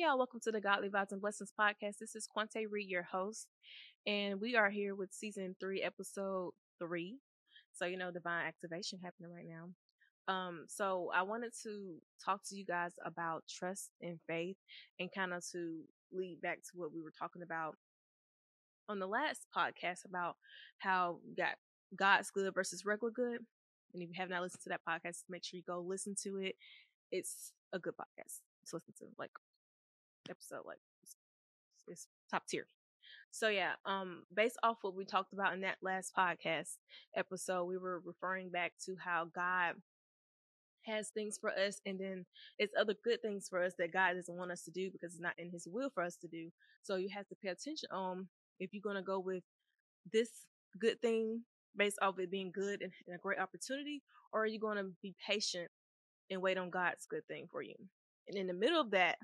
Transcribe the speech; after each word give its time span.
y'all. 0.00 0.16
Welcome 0.16 0.40
to 0.40 0.50
the 0.50 0.60
Godly 0.60 0.88
Vibes 0.88 1.12
and 1.12 1.20
Blessings 1.20 1.52
podcast. 1.58 1.98
This 2.00 2.16
is 2.16 2.26
Quante 2.26 2.64
Reed, 2.70 2.88
your 2.88 3.02
host, 3.02 3.46
and 4.06 4.40
we 4.40 4.56
are 4.56 4.70
here 4.70 4.94
with 4.94 5.12
season 5.12 5.54
three, 5.60 5.82
episode 5.82 6.52
three. 6.78 7.18
So 7.74 7.84
you 7.84 7.98
know, 7.98 8.10
divine 8.10 8.46
activation 8.46 9.00
happening 9.04 9.30
right 9.30 9.44
now. 9.46 10.32
Um, 10.32 10.64
so 10.66 11.10
I 11.14 11.22
wanted 11.22 11.52
to 11.64 11.96
talk 12.24 12.40
to 12.48 12.56
you 12.56 12.64
guys 12.64 12.92
about 13.04 13.44
trust 13.46 13.90
and 14.00 14.18
faith, 14.26 14.56
and 14.98 15.10
kind 15.14 15.34
of 15.34 15.44
to 15.52 15.80
lead 16.10 16.40
back 16.40 16.62
to 16.62 16.70
what 16.74 16.94
we 16.94 17.02
were 17.02 17.12
talking 17.12 17.42
about 17.42 17.76
on 18.88 18.98
the 18.98 19.06
last 19.06 19.46
podcast 19.54 20.06
about 20.06 20.36
how 20.78 21.18
got 21.36 21.56
God's 21.94 22.30
good 22.30 22.54
versus 22.54 22.86
regular 22.86 23.12
good. 23.12 23.40
And 23.92 24.02
if 24.02 24.08
you 24.08 24.14
have 24.16 24.30
not 24.30 24.40
listened 24.40 24.62
to 24.62 24.70
that 24.70 24.80
podcast, 24.88 25.24
make 25.28 25.44
sure 25.44 25.58
you 25.58 25.64
go 25.66 25.80
listen 25.80 26.14
to 26.22 26.38
it. 26.38 26.54
It's 27.10 27.52
a 27.74 27.78
good 27.78 27.94
podcast 27.94 28.38
to 28.68 28.76
listen 28.76 28.94
to. 29.00 29.04
Like 29.18 29.32
episode, 30.30 30.62
like 30.66 30.78
it's, 31.88 32.06
top 32.30 32.46
tier. 32.46 32.66
So 33.30 33.48
yeah, 33.48 33.72
um, 33.86 34.22
based 34.34 34.58
off 34.62 34.78
what 34.82 34.94
we 34.94 35.04
talked 35.04 35.32
about 35.32 35.54
in 35.54 35.62
that 35.62 35.78
last 35.82 36.12
podcast 36.16 36.76
episode, 37.16 37.64
we 37.64 37.78
were 37.78 38.02
referring 38.04 38.50
back 38.50 38.72
to 38.86 38.96
how 39.02 39.28
God 39.34 39.74
has 40.86 41.08
things 41.08 41.38
for 41.40 41.50
us 41.50 41.80
and 41.86 41.98
then 41.98 42.26
it's 42.58 42.74
other 42.78 42.94
good 43.04 43.22
things 43.22 43.46
for 43.48 43.62
us 43.62 43.72
that 43.78 43.92
God 43.92 44.14
doesn't 44.14 44.36
want 44.36 44.50
us 44.50 44.62
to 44.64 44.70
do 44.70 44.90
because 44.90 45.12
it's 45.12 45.22
not 45.22 45.38
in 45.38 45.50
his 45.50 45.66
will 45.70 45.90
for 45.90 46.02
us 46.02 46.16
to 46.16 46.28
do. 46.28 46.50
So 46.82 46.96
you 46.96 47.08
have 47.14 47.28
to 47.28 47.36
pay 47.42 47.50
attention 47.50 47.88
on 47.92 48.28
if 48.58 48.70
you're 48.72 48.82
going 48.82 48.96
to 48.96 49.02
go 49.02 49.18
with 49.18 49.44
this 50.12 50.28
good 50.78 51.00
thing 51.00 51.42
based 51.76 51.98
off 52.02 52.14
of 52.14 52.20
it 52.20 52.30
being 52.30 52.52
good 52.52 52.82
and, 52.82 52.92
and 53.06 53.16
a 53.16 53.18
great 53.18 53.38
opportunity, 53.38 54.02
or 54.32 54.42
are 54.42 54.46
you 54.46 54.58
going 54.58 54.76
to 54.76 54.90
be 55.02 55.14
patient 55.26 55.68
and 56.30 56.42
wait 56.42 56.58
on 56.58 56.70
God's 56.70 57.06
good 57.06 57.26
thing 57.28 57.46
for 57.50 57.62
you? 57.62 57.74
And 58.28 58.36
in 58.36 58.46
the 58.46 58.54
middle 58.54 58.80
of 58.80 58.90
that 58.90 59.16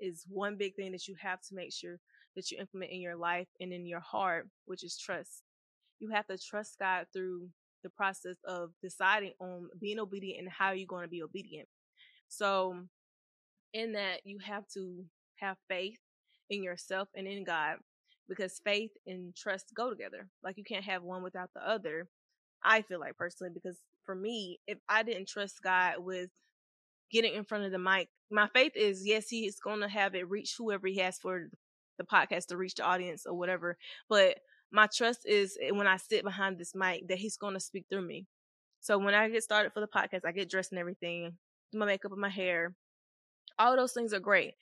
is 0.00 0.24
one 0.28 0.56
big 0.56 0.74
thing 0.74 0.92
that 0.92 1.08
you 1.08 1.14
have 1.20 1.40
to 1.42 1.54
make 1.54 1.72
sure 1.72 1.98
that 2.36 2.50
you 2.50 2.58
implement 2.58 2.90
in 2.90 3.00
your 3.00 3.16
life 3.16 3.48
and 3.60 3.72
in 3.72 3.86
your 3.86 4.00
heart, 4.00 4.48
which 4.66 4.84
is 4.84 4.98
trust. 4.98 5.42
You 6.00 6.10
have 6.10 6.26
to 6.26 6.38
trust 6.38 6.78
God 6.78 7.06
through 7.12 7.48
the 7.82 7.90
process 7.90 8.36
of 8.46 8.70
deciding 8.82 9.32
on 9.40 9.68
being 9.80 9.98
obedient 9.98 10.40
and 10.40 10.48
how 10.50 10.72
you're 10.72 10.86
going 10.86 11.04
to 11.04 11.08
be 11.08 11.22
obedient. 11.22 11.68
So, 12.28 12.76
in 13.72 13.92
that, 13.92 14.20
you 14.24 14.38
have 14.44 14.66
to 14.74 15.04
have 15.36 15.56
faith 15.68 15.98
in 16.50 16.62
yourself 16.62 17.08
and 17.14 17.26
in 17.26 17.44
God 17.44 17.76
because 18.28 18.60
faith 18.64 18.90
and 19.06 19.34
trust 19.36 19.72
go 19.76 19.90
together. 19.90 20.28
Like, 20.42 20.56
you 20.56 20.64
can't 20.64 20.84
have 20.84 21.02
one 21.02 21.22
without 21.22 21.50
the 21.54 21.68
other. 21.68 22.08
I 22.62 22.82
feel 22.82 22.98
like 22.98 23.16
personally, 23.16 23.52
because 23.52 23.78
for 24.04 24.14
me, 24.14 24.60
if 24.66 24.78
I 24.88 25.02
didn't 25.02 25.28
trust 25.28 25.62
God 25.62 25.96
with 25.98 26.30
getting 27.10 27.34
in 27.34 27.44
front 27.44 27.64
of 27.64 27.72
the 27.72 27.78
mic, 27.78 28.08
my 28.30 28.48
faith 28.48 28.72
is 28.74 29.06
yes, 29.06 29.28
He 29.28 29.46
is 29.46 29.60
going 29.60 29.80
to 29.80 29.88
have 29.88 30.14
it 30.14 30.28
reach 30.28 30.54
whoever 30.58 30.86
He 30.86 30.98
has 30.98 31.18
for 31.18 31.48
the 31.98 32.04
podcast 32.04 32.46
to 32.46 32.56
reach 32.56 32.74
the 32.74 32.84
audience 32.84 33.26
or 33.26 33.34
whatever. 33.34 33.76
But 34.08 34.38
my 34.70 34.88
trust 34.92 35.26
is 35.26 35.56
eh, 35.62 35.70
when 35.70 35.86
I 35.86 35.96
sit 35.96 36.24
behind 36.24 36.58
this 36.58 36.74
mic 36.74 37.08
that 37.08 37.18
He's 37.18 37.36
going 37.36 37.54
to 37.54 37.60
speak 37.60 37.86
through 37.88 38.06
me. 38.06 38.26
So 38.80 38.98
when 38.98 39.14
I 39.14 39.28
get 39.30 39.42
started 39.42 39.72
for 39.72 39.80
the 39.80 39.86
podcast, 39.86 40.26
I 40.26 40.32
get 40.32 40.50
dressed 40.50 40.72
and 40.72 40.78
everything, 40.78 41.38
my 41.72 41.86
makeup 41.86 42.12
and 42.12 42.20
my 42.20 42.28
hair. 42.28 42.74
All 43.58 43.76
those 43.76 43.92
things 43.92 44.12
are 44.12 44.20
great. 44.20 44.54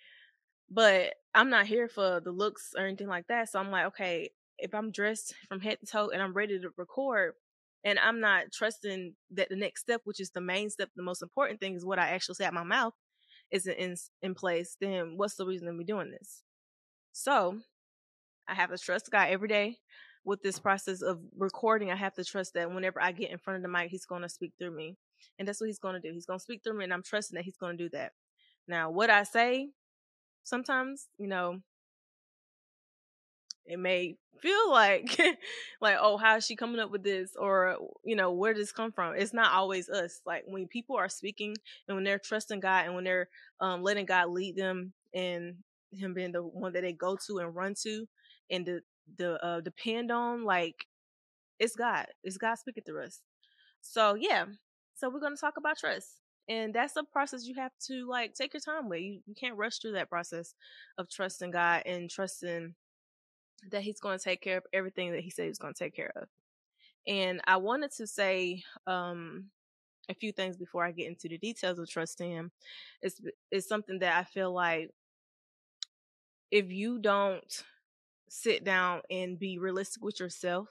But 0.71 1.15
I'm 1.34 1.50
not 1.50 1.66
here 1.66 1.89
for 1.89 2.21
the 2.21 2.31
looks 2.31 2.71
or 2.77 2.87
anything 2.87 3.09
like 3.09 3.27
that. 3.28 3.50
So 3.50 3.59
I'm 3.59 3.71
like, 3.71 3.87
okay, 3.87 4.31
if 4.59 4.75
I'm 4.75 4.93
dressed 4.93 5.34
from 5.49 5.61
head 5.61 5.78
to 5.81 5.87
toe 5.87 6.11
and 6.11 6.22
I'm 6.22 6.33
ready 6.33 6.59
to 6.61 6.71
record, 6.77 7.33
and 7.84 7.98
I'm 7.98 8.20
not 8.20 8.53
trusting 8.53 9.15
that 9.32 9.48
the 9.48 9.56
next 9.56 9.81
step, 9.81 10.03
which 10.04 10.20
is 10.20 10.31
the 10.31 10.41
main 10.41 10.70
step, 10.70 10.91
the 10.94 11.03
most 11.03 11.22
important 11.22 11.60
thing 11.60 11.75
is 11.75 11.84
what 11.84 11.98
I 11.98 12.10
actually 12.10 12.37
say 12.37 12.44
out 12.44 12.54
my 12.54 12.62
mouth, 12.62 12.94
isn't 13.50 13.76
in 13.76 13.97
in 14.22 14.34
place, 14.34 14.76
then 14.81 15.16
what's 15.16 15.37
the 15.37 15.47
reason 15.47 15.66
to 15.66 15.72
be 15.75 15.84
doing 15.84 16.10
this? 16.10 16.42
So 17.12 17.59
I 18.48 18.54
have 18.54 18.71
to 18.71 18.78
trust 18.78 19.10
God 19.10 19.28
every 19.28 19.48
day 19.48 19.78
with 20.25 20.42
this 20.42 20.59
process 20.59 21.03
of 21.03 21.21
recording. 21.37 21.91
I 21.91 21.97
have 21.97 22.15
to 22.15 22.25
trust 22.25 22.54
that 22.54 22.72
whenever 22.72 23.03
I 23.03 23.12
get 23.12 23.31
in 23.31 23.38
front 23.38 23.56
of 23.56 23.62
the 23.62 23.69
mic, 23.69 23.91
He's 23.91 24.06
going 24.06 24.22
to 24.22 24.28
speak 24.28 24.53
through 24.59 24.75
me, 24.76 24.97
and 25.38 25.47
that's 25.47 25.60
what 25.60 25.66
He's 25.66 25.78
going 25.78 26.00
to 26.00 26.09
do. 26.09 26.12
He's 26.15 26.26
going 26.26 26.38
to 26.38 26.42
speak 26.42 26.62
through 26.62 26.78
me, 26.78 26.84
and 26.84 26.92
I'm 26.92 27.03
trusting 27.03 27.34
that 27.37 27.44
He's 27.44 27.56
going 27.56 27.76
to 27.76 27.84
do 27.84 27.91
that. 27.91 28.12
Now, 28.69 28.91
what 28.91 29.10
I 29.10 29.25
say, 29.25 29.71
sometimes, 30.44 31.09
you 31.19 31.26
know, 31.26 31.60
it 33.67 33.78
may 33.78 34.17
feel 34.41 34.71
like 34.71 35.17
like 35.81 35.97
oh 36.00 36.17
how 36.17 36.37
is 36.37 36.45
she 36.45 36.56
coming 36.56 36.81
up 36.81 36.91
with 36.91 37.03
this? 37.03 37.37
or 37.39 37.77
you 38.05 38.17
know 38.17 38.33
where 38.33 38.53
does 38.53 38.62
this 38.62 38.73
come 38.73 38.93
from? 38.93 39.15
It's 39.17 39.34
not 39.34 39.53
always 39.53 39.89
us. 39.89 40.21
Like 40.27 40.45
when 40.47 40.67
people 40.67 40.97
are 40.97 41.09
speaking 41.09 41.55
and 41.89 41.97
when 41.97 42.05
they're 42.05 42.19
trusting 42.19 42.61
god 42.61 42.87
and 42.87 42.95
when 42.95 43.05
they're 43.05 43.28
um, 43.61 43.83
letting 43.83 44.06
god 44.06 44.31
lead 44.31 44.56
them 44.56 44.93
and 45.15 45.56
him 45.93 46.15
being 46.15 46.33
the 46.33 46.43
one 46.43 46.72
that 46.72 46.83
they 46.83 46.93
go 46.93 47.17
to 47.27 47.39
and 47.39 47.55
run 47.55 47.75
to 47.83 48.06
and 48.51 48.67
the 48.67 48.83
the 49.19 49.45
uh, 49.45 49.61
depend 49.61 50.11
on 50.11 50.45
like 50.45 50.87
it's 51.59 51.77
god. 51.77 52.06
It's 52.25 52.37
god 52.37 52.56
speaking 52.56 52.83
through 52.84 53.05
us. 53.05 53.21
So 53.81 54.15
yeah. 54.15 54.47
So 54.95 55.09
we're 55.09 55.21
going 55.21 55.34
to 55.34 55.41
talk 55.41 55.55
about 55.56 55.78
trust. 55.78 56.09
And 56.49 56.75
that's 56.75 56.97
a 56.97 57.05
process 57.05 57.47
you 57.47 57.55
have 57.55 57.72
to 57.87 58.09
like 58.09 58.34
take 58.34 58.53
your 58.53 58.61
time 58.61 58.89
with. 58.89 59.01
You, 59.01 59.21
you 59.27 59.34
can't 59.39 59.56
rush 59.56 59.78
through 59.78 59.93
that 59.93 60.11
process 60.11 60.55
of 60.99 61.09
trusting 61.09 61.53
god 61.53 61.83
and 61.87 62.11
trusting 62.11 62.75
that 63.71 63.83
he's 63.83 64.00
going 64.00 64.19
to 64.19 64.25
take 64.25 64.41
care 64.41 64.59
of 64.59 64.65
everything 64.73 65.12
that 65.12 65.21
he 65.21 65.31
said 65.31 65.45
he 65.45 65.49
was 65.49 65.59
going 65.59 65.75
to 65.75 65.84
take 65.84 65.95
care 65.95 66.12
of. 66.17 66.28
And 67.06 67.41
I 67.47 67.56
wanted 67.56 67.93
to 67.97 68.06
say 68.06 68.62
um, 68.87 69.47
a 70.09 70.15
few 70.15 70.33
things 70.33 70.56
before 70.56 70.84
I 70.84 70.93
get 70.93 71.09
into 71.09 71.28
the 71.28 71.39
details 71.39 71.78
of 71.78 71.89
trusting 71.89 72.31
him. 72.31 72.53
It's 73.03 73.21
it's 73.51 73.69
something 73.69 73.99
that 74.01 74.17
I 74.17 74.25
feel 74.25 74.53
like 74.53 74.91
if 76.51 76.71
you 76.71 76.99
don't 76.99 77.65
sit 78.28 78.65
down 78.65 79.01
and 79.11 79.39
be 79.39 79.59
realistic 79.59 80.03
with 80.03 80.21
yourself 80.21 80.69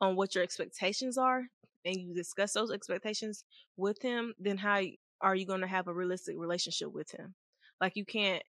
on 0.00 0.16
what 0.16 0.34
your 0.34 0.44
expectations 0.44 1.18
are 1.18 1.42
and 1.84 1.96
you 1.96 2.14
discuss 2.14 2.52
those 2.52 2.70
expectations 2.70 3.44
with 3.76 4.00
him, 4.02 4.34
then 4.38 4.56
how 4.56 4.80
are 5.20 5.34
you 5.34 5.46
going 5.46 5.60
to 5.60 5.66
have 5.66 5.88
a 5.88 5.94
realistic 5.94 6.36
relationship 6.38 6.92
with 6.92 7.10
him? 7.10 7.34
Like 7.80 7.96
you 7.96 8.04
can't 8.04 8.42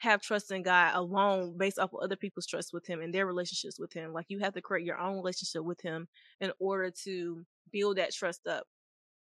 have 0.00 0.22
trust 0.22 0.50
in 0.50 0.62
God 0.62 0.94
alone 0.94 1.56
based 1.58 1.78
off 1.78 1.92
of 1.92 2.00
other 2.02 2.16
people's 2.16 2.46
trust 2.46 2.72
with 2.72 2.86
him 2.86 3.02
and 3.02 3.12
their 3.12 3.26
relationships 3.26 3.78
with 3.78 3.92
him. 3.92 4.12
Like 4.12 4.26
you 4.28 4.38
have 4.40 4.54
to 4.54 4.62
create 4.62 4.86
your 4.86 4.98
own 4.98 5.16
relationship 5.16 5.62
with 5.62 5.80
him 5.80 6.08
in 6.40 6.52
order 6.58 6.90
to 7.04 7.44
build 7.70 7.98
that 7.98 8.12
trust 8.12 8.46
up. 8.46 8.64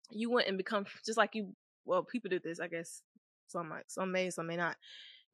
You 0.09 0.29
wouldn't 0.31 0.57
become 0.57 0.85
just 1.06 1.18
like 1.18 1.31
you 1.35 1.53
well, 1.85 2.03
people 2.03 2.29
do 2.29 2.40
this, 2.40 2.62
I 2.62 2.68
guess. 2.68 3.01
Some 3.47 3.69
might 3.69 3.91
some 3.91 4.12
may, 4.12 4.29
some 4.29 4.47
may 4.47 4.56
not. 4.56 4.78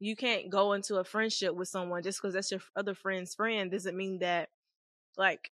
You 0.00 0.16
can't 0.16 0.50
go 0.50 0.72
into 0.72 0.96
a 0.96 1.04
friendship 1.04 1.54
with 1.54 1.68
someone 1.68 2.02
just 2.02 2.20
because 2.20 2.34
that's 2.34 2.50
your 2.50 2.60
other 2.74 2.94
friend's 2.94 3.34
friend 3.34 3.70
doesn't 3.70 3.96
mean 3.96 4.18
that 4.18 4.48
like 5.16 5.50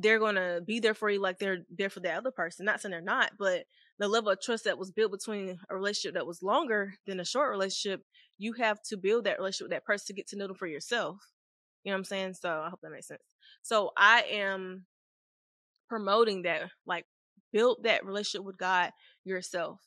they're 0.00 0.18
gonna 0.18 0.60
be 0.64 0.80
there 0.80 0.94
for 0.94 1.10
you 1.10 1.20
like 1.20 1.38
they're 1.38 1.64
there 1.70 1.90
for 1.90 2.00
the 2.00 2.12
other 2.12 2.30
person. 2.30 2.64
Not 2.64 2.80
saying 2.80 2.92
they're 2.92 3.00
not, 3.00 3.32
but 3.38 3.64
the 3.98 4.08
level 4.08 4.30
of 4.30 4.40
trust 4.40 4.64
that 4.64 4.78
was 4.78 4.92
built 4.92 5.10
between 5.10 5.58
a 5.68 5.74
relationship 5.74 6.14
that 6.14 6.26
was 6.26 6.42
longer 6.42 6.94
than 7.06 7.20
a 7.20 7.24
short 7.24 7.50
relationship 7.50 8.02
you 8.38 8.52
have 8.52 8.80
to 8.84 8.96
build 8.96 9.24
that 9.24 9.38
relationship 9.38 9.64
with 9.64 9.72
that 9.72 9.84
person 9.84 10.06
to 10.06 10.12
get 10.14 10.28
to 10.28 10.36
know 10.36 10.46
them 10.46 10.56
for 10.56 10.68
yourself. 10.68 11.16
You 11.82 11.90
know 11.90 11.96
what 11.96 11.98
I'm 11.98 12.04
saying? 12.04 12.34
So 12.34 12.48
I 12.48 12.70
hope 12.70 12.80
that 12.82 12.92
makes 12.92 13.08
sense. 13.08 13.22
So 13.62 13.90
I 13.96 14.22
am 14.30 14.86
promoting 15.88 16.42
that, 16.42 16.70
like, 16.86 17.04
build 17.52 17.78
that 17.82 18.06
relationship 18.06 18.44
with 18.44 18.56
God 18.56 18.92
yourself. 19.24 19.80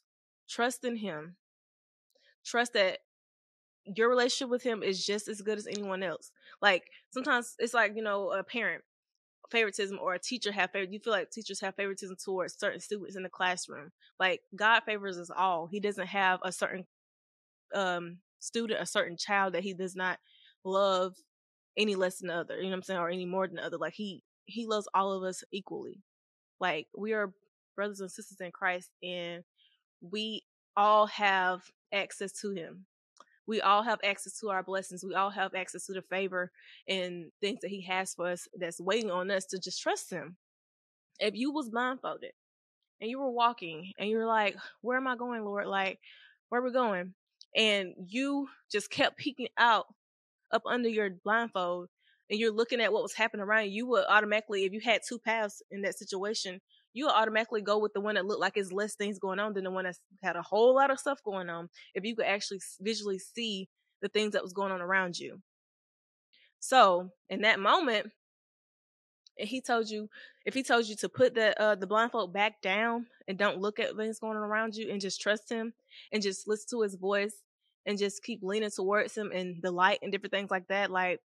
Trust 0.50 0.84
in 0.84 0.98
Him. 0.98 1.38
Trust 2.46 2.74
that 2.74 3.00
your 3.86 4.10
relationship 4.10 4.50
with 4.50 4.64
Him 4.64 4.84
is 4.84 5.06
just 5.06 5.28
as 5.28 5.42
good 5.42 5.58
as 5.58 5.68
anyone 5.68 6.04
else. 6.04 6.32
Like, 6.62 6.84
sometimes 7.12 7.56
it's 7.60 7.74
like, 7.74 7.94
you 7.96 8.04
know, 8.04 8.32
a 8.32 8.44
parent 8.44 8.84
favoritism 9.52 10.00
or 10.02 10.14
a 10.14 10.20
teacher 10.20 10.52
have 10.52 10.72
favor 10.72 10.90
you 10.92 11.00
feel 11.00 11.14
like 11.14 11.30
teachers 11.30 11.60
have 11.60 11.76
favoritism 11.76 12.16
towards 12.24 12.58
certain 12.58 12.80
students 12.80 13.16
in 13.16 13.24
the 13.24 13.30
classroom 13.30 13.92
like 14.20 14.42
god 14.56 14.82
favors 14.86 15.18
us 15.18 15.30
all 15.36 15.68
he 15.68 15.80
doesn't 15.80 16.08
have 16.08 16.40
a 16.44 16.52
certain 16.52 16.86
um 17.76 18.18
student, 18.42 18.82
a 18.82 18.86
certain 18.86 19.16
child 19.16 19.54
that 19.54 19.64
he 19.64 19.74
does 19.74 19.96
not 19.96 20.20
love 20.66 21.16
any 21.78 21.96
less 21.96 22.20
than 22.20 22.28
the 22.28 22.36
other, 22.36 22.58
you 22.58 22.64
know 22.64 22.70
what 22.70 22.76
I'm 22.76 22.84
saying, 22.84 23.00
or 23.00 23.10
any 23.10 23.26
more 23.26 23.48
than 23.48 23.56
the 23.58 23.66
other. 23.66 23.78
Like 23.78 23.94
he 23.94 24.24
he 24.46 24.68
loves 24.68 24.88
all 24.94 25.14
of 25.14 25.24
us 25.24 25.44
equally. 25.52 26.02
Like 26.60 26.88
we 26.98 27.14
are 27.14 27.34
brothers 27.76 28.02
and 28.02 28.12
sisters 28.12 28.42
in 28.42 28.52
Christ 28.52 28.90
and 29.02 29.44
we 30.02 30.44
all 30.76 31.08
have 31.08 31.62
access 31.94 32.34
to 32.42 32.52
him. 32.52 32.86
We 33.52 33.62
all 33.62 33.84
have 33.84 34.00
access 34.04 34.40
to 34.40 34.50
our 34.50 34.64
blessings. 34.64 35.04
We 35.04 35.14
all 35.14 35.30
have 35.30 35.54
access 35.54 35.86
to 35.88 35.94
the 35.94 36.02
favor 36.04 36.52
and 36.88 37.32
things 37.42 37.60
that 37.62 37.70
he 37.70 37.82
has 37.82 38.16
for 38.16 38.30
us 38.30 38.48
that's 38.58 38.80
waiting 38.80 39.12
on 39.12 39.30
us 39.30 39.46
to 39.48 39.60
just 39.60 39.82
trust 39.82 40.10
him. 40.10 40.38
If 41.20 41.36
you 41.36 41.52
was 41.52 41.70
blindfolded 41.70 42.32
and 43.02 43.10
you 43.10 43.20
were 43.20 43.30
walking 43.30 43.92
and 44.00 44.10
you're 44.10 44.26
like, 44.26 44.56
where 44.82 44.96
am 44.96 45.08
I 45.08 45.18
going, 45.18 45.44
Lord? 45.44 45.68
Like, 45.68 46.00
where 46.50 46.62
are 46.62 46.64
we 46.64 46.72
going? 46.72 47.14
and 47.56 47.94
you 48.08 48.48
just 48.72 48.90
kept 48.90 49.18
peeking 49.18 49.50
out 49.58 49.88
up 50.52 50.64
under 50.66 50.90
your 50.90 51.10
blindfold 51.24 51.90
and 52.30 52.40
you're 52.40 52.52
looking 52.52 52.82
at 52.82 52.94
what 52.94 53.04
was 53.04 53.14
happening 53.14 53.46
around 53.46 53.66
you, 53.66 53.72
you 53.72 53.88
would 53.88 54.06
automatically, 54.08 54.64
if 54.64 54.72
you 54.72 54.80
had 54.80 55.02
two 55.08 55.20
paths 55.20 55.62
in 55.72 55.82
that 55.82 55.98
situation, 55.98 56.62
you 56.94 57.08
automatically 57.08 57.62
go 57.62 57.78
with 57.78 57.94
the 57.94 58.02
one 58.02 58.16
that 58.16 58.26
looked 58.26 58.42
like 58.42 58.58
it's 58.58 58.72
less 58.72 58.96
things 58.96 59.20
going 59.20 59.40
on 59.40 59.54
than 59.54 59.64
the 59.64 59.72
one 59.72 59.86
that 59.86 59.96
had 60.22 60.36
a 60.36 60.42
whole 60.42 60.76
lot 60.76 60.92
of 60.92 61.00
stuff 61.00 61.20
going 61.24 61.50
on. 61.50 61.70
If 61.94 62.04
you 62.04 62.16
could 62.16 62.26
actually 62.26 62.60
visually 62.80 63.20
see 63.20 63.70
the 64.02 64.10
things 64.10 64.34
that 64.34 64.44
was 64.44 64.54
going 64.54 64.72
on 64.72 64.82
around 64.82 65.18
you. 65.18 65.42
So 66.60 67.10
in 67.30 67.42
that 67.42 67.60
moment, 67.60 68.12
and 69.40 69.48
he 69.48 69.62
told 69.62 69.90
you 69.90 70.10
if 70.46 70.54
he 70.54 70.64
told 70.64 70.88
you 70.88 70.96
to 70.98 71.10
put 71.10 71.34
the 71.34 71.60
uh, 71.60 71.76
the 71.76 71.88
blindfold 71.88 72.34
back 72.34 72.62
down 72.62 73.08
and 73.28 73.38
don't 73.38 73.60
look 73.60 73.80
at 73.80 73.96
things 73.96 74.20
going 74.20 74.38
on 74.38 74.44
around 74.44 74.76
you 74.76 74.92
and 74.92 75.02
just 75.02 75.22
trust 75.22 75.50
him 75.50 75.74
and 76.12 76.22
just 76.22 76.48
listen 76.48 76.68
to 76.72 76.82
his 76.82 76.96
voice 76.96 77.42
and 77.86 77.98
just 77.98 78.24
keep 78.24 78.42
leaning 78.44 78.70
towards 78.70 79.18
him 79.18 79.32
and 79.34 79.62
the 79.62 79.72
light 79.72 80.00
and 80.02 80.12
different 80.12 80.34
things 80.34 80.52
like 80.52 80.68
that, 80.68 80.92
like 80.92 81.20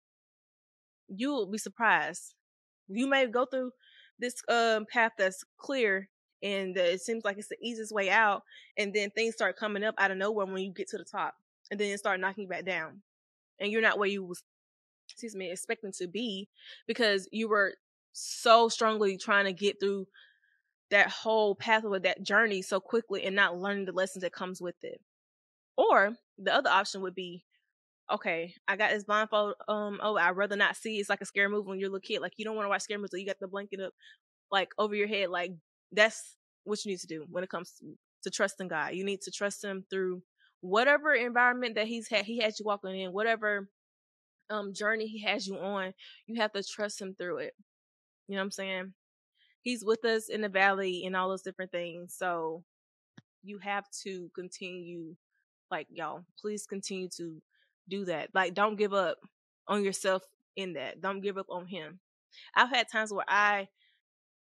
you'll 1.09 1.51
be 1.51 1.59
surprised. 1.59 2.35
You 2.89 3.09
may 3.09 3.27
go 3.27 3.47
through 3.47 3.73
this 4.25 4.43
um, 4.49 4.87
path 4.91 5.13
that's 5.19 5.45
clear 5.59 6.09
and 6.43 6.77
it 6.77 7.01
seems 7.01 7.25
like 7.25 7.39
it's 7.39 7.49
the 7.49 7.57
easiest 7.63 7.91
way 7.91 8.11
out, 8.11 8.43
and 8.77 8.93
then 8.93 9.11
things 9.11 9.35
start 9.35 9.57
coming 9.57 9.83
up 9.83 9.95
out 9.97 10.11
of 10.11 10.19
nowhere 10.19 10.45
when 10.45 10.63
you 10.63 10.73
get 10.73 10.89
to 10.89 10.99
the 10.99 11.05
top, 11.05 11.35
and 11.71 11.81
then 11.81 11.91
it 11.91 11.99
start 11.99 12.21
knocking 12.21 12.43
you 12.43 12.49
back 12.49 12.67
down, 12.67 13.01
and 13.59 13.73
you're 13.73 13.81
not 13.81 13.99
where 13.99 14.09
you 14.09 14.23
was, 14.23 14.43
excuse 15.09 15.35
me, 15.35 15.51
expecting 15.51 15.91
to 15.93 16.07
be 16.07 16.49
because 16.87 17.27
you 17.33 17.49
were 17.49 17.75
so 18.13 18.69
strongly 18.69 19.17
trying 19.17 19.47
to 19.47 19.55
get 19.55 19.81
through 19.81 20.07
that 20.91 21.09
whole 21.11 21.55
path 21.55 21.83
pathway, 21.83 21.99
that 21.99 22.23
journey 22.23 22.61
so 22.61 22.79
quickly, 22.79 23.25
and 23.25 23.35
not 23.35 23.57
learning 23.57 23.87
the 23.87 23.93
lessons 23.93 24.23
that 24.23 24.33
comes 24.33 24.61
with 24.61 24.77
it. 24.83 25.01
Or 25.79 26.15
the 26.39 26.55
other 26.55 26.69
option 26.69 27.01
would 27.01 27.15
be 27.15 27.43
okay, 28.13 28.55
I 28.69 28.77
got 28.77 28.91
this 28.91 29.05
blindfold. 29.05 29.55
Um, 29.69 30.01
oh, 30.03 30.17
I'd 30.17 30.37
rather 30.37 30.57
not 30.57 30.77
see. 30.77 30.99
It's 30.99 31.09
like 31.09 31.21
a 31.21 31.27
scary 31.27 31.49
movie 31.49 31.69
when 31.69 31.79
you're 31.79 31.89
a 31.89 31.93
little 31.93 32.01
kid. 32.01 32.21
Like 32.21 32.35
you 32.37 32.45
don't 32.45 32.57
want 32.57 32.67
to 32.67 32.71
watch 32.71 32.83
scary 32.83 32.99
movies, 32.99 33.11
so 33.13 33.17
you 33.17 33.27
got 33.27 33.41
the 33.41 33.49
blanket 33.49 33.81
up, 33.81 33.93
like 34.51 34.71
over 34.79 34.95
your 34.95 35.09
head. 35.09 35.31
Like 35.31 35.53
that's 35.93 36.37
what 36.65 36.85
you 36.85 36.93
need 36.93 37.01
to 37.01 37.07
do 37.07 37.25
when 37.31 37.45
it 37.45 37.51
comes 37.51 37.73
to, 37.81 37.87
to 38.25 38.31
trusting 38.31 38.69
God. 38.69 38.95
You 38.95 39.05
need 39.05 39.23
to 39.23 39.31
trust 39.31 39.65
Him 39.65 39.85
through 39.91 40.23
whatever 40.61 41.15
environment 41.15 41.77
that 41.77 41.87
He's 41.87 42.09
had. 42.09 42.25
He 42.25 42.39
had 42.41 42.55
you 42.59 42.65
walking 42.65 42.99
in, 42.99 43.13
whatever 43.13 43.69
um 44.51 44.75
journey 44.75 45.07
He 45.07 45.23
has 45.23 45.47
you 45.47 45.57
on. 45.59 45.93
You 46.27 46.41
have 46.41 46.53
to 46.53 46.63
trust 46.63 47.01
Him 47.01 47.15
through 47.19 47.39
it. 47.39 47.55
You 48.29 48.37
know 48.37 48.41
what 48.41 48.47
I'm 48.47 48.51
saying? 48.53 48.95
He's 49.63 49.85
with 49.85 50.05
us 50.05 50.29
in 50.29 50.43
the 50.43 50.49
valley 50.49 51.05
and 51.07 51.17
all 51.17 51.31
those 51.31 51.43
different 51.43 51.71
things. 51.73 52.15
So 52.19 52.65
you 53.43 53.59
have 53.59 53.85
to 54.03 54.31
continue, 54.35 55.15
like 55.71 55.87
y'all, 55.91 56.25
please 56.41 56.67
continue 56.67 57.09
to 57.17 57.41
do 57.89 58.05
that. 58.07 58.31
Like, 58.35 58.55
don't 58.55 58.77
give 58.77 58.93
up 58.93 59.19
on 59.69 59.85
yourself 59.85 60.23
in 60.57 60.75
that. 60.75 61.01
Don't 61.01 61.21
give 61.21 61.39
up 61.39 61.47
on 61.51 61.67
him. 61.67 62.01
I've 62.55 62.71
had 62.71 62.87
times 62.91 63.13
where 63.13 63.25
I 63.29 63.69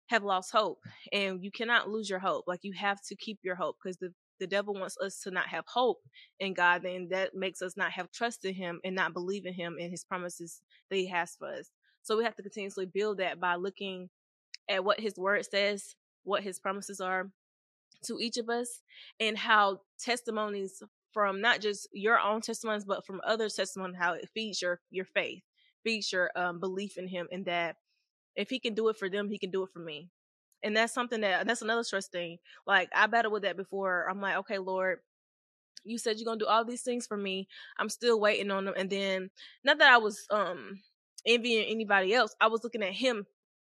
have 0.08 0.24
lost 0.24 0.52
hope 0.52 0.80
and 1.12 1.44
you 1.44 1.52
cannot 1.52 1.90
lose 1.90 2.10
your 2.10 2.20
hope. 2.20 2.46
Like 2.48 2.60
you 2.64 2.74
have 2.74 3.02
to 3.04 3.16
keep 3.16 3.40
your 3.44 3.56
hope 3.56 3.78
because 3.82 3.98
the 3.98 4.14
the 4.40 4.48
devil 4.48 4.74
wants 4.74 4.98
us 4.98 5.20
to 5.22 5.32
not 5.32 5.48
have 5.48 5.64
hope 5.68 6.02
in 6.40 6.54
God, 6.54 6.82
then 6.84 7.08
that 7.12 7.36
makes 7.36 7.62
us 7.62 7.78
not 7.78 7.92
have 7.92 8.12
trust 8.12 8.44
in 8.44 8.54
him 8.54 8.82
and 8.84 8.96
not 8.96 9.14
believe 9.14 9.46
in 9.46 9.54
him 9.54 9.78
and 9.80 9.92
his 9.92 10.04
promises 10.04 10.62
that 10.90 10.98
he 10.98 11.08
has 11.08 11.36
for 11.38 11.48
us. 11.48 11.70
So 12.02 12.18
we 12.18 12.24
have 12.24 12.36
to 12.36 12.44
continuously 12.44 12.86
build 12.86 13.20
that 13.20 13.40
by 13.40 13.56
looking 13.56 14.10
at 14.68 14.84
what 14.84 15.00
his 15.00 15.18
word 15.18 15.46
says, 15.46 15.96
what 16.24 16.44
his 16.44 16.60
promises 16.60 17.00
are 17.00 17.30
to 18.06 18.20
each 18.20 18.38
of 18.38 18.50
us, 18.50 18.82
and 19.20 19.38
how 19.38 19.82
testimonies 19.98 20.84
from 21.14 21.42
not 21.42 21.62
just 21.62 21.88
your 21.92 22.20
own 22.20 22.42
testimonies, 22.42 22.86
but 22.86 23.06
from 23.06 23.22
other 23.26 23.50
testimonies, 23.50 23.98
how 24.00 24.14
it 24.14 24.30
feeds 24.34 24.62
your 24.62 24.82
your 24.90 25.06
faith, 25.06 25.44
feeds 25.84 26.12
your 26.12 26.32
um, 26.36 26.60
belief 26.60 26.98
in 26.98 27.08
Him, 27.08 27.28
and 27.32 27.46
that 27.46 27.78
if 28.36 28.50
He 28.50 28.60
can 28.60 28.74
do 28.74 28.90
it 28.90 28.98
for 28.98 29.10
them, 29.10 29.30
He 29.30 29.38
can 29.38 29.52
do 29.52 29.64
it 29.64 29.70
for 29.74 29.80
me. 29.80 30.10
And 30.64 30.76
that's 30.76 30.94
something 30.94 31.22
that 31.22 31.46
that's 31.48 31.62
another 31.62 31.84
trust 31.88 32.12
thing. 32.12 32.38
Like 32.66 32.90
I 32.96 33.08
battled 33.08 33.34
with 33.34 33.44
that 33.44 33.58
before. 33.58 34.08
I'm 34.10 34.22
like, 34.22 34.38
okay, 34.38 34.58
Lord, 34.58 35.00
you 35.84 35.98
said 35.98 36.18
you're 36.18 36.26
gonna 36.26 36.40
do 36.40 36.48
all 36.48 36.66
these 36.66 36.84
things 36.84 37.06
for 37.06 37.18
me. 37.18 37.48
I'm 37.78 37.90
still 37.90 38.20
waiting 38.20 38.52
on 38.52 38.66
them. 38.66 38.74
And 38.78 38.90
then 38.90 39.30
not 39.64 39.80
that 39.80 39.92
I 39.94 39.98
was 39.98 40.26
um 40.32 40.80
envying 41.26 41.66
anybody 41.66 42.14
else. 42.14 42.36
I 42.40 42.48
was 42.48 42.64
looking 42.64 42.84
at 42.84 42.94
him 42.94 43.26